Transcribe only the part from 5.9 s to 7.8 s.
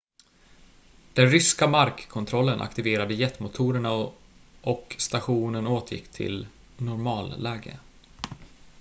till normalläge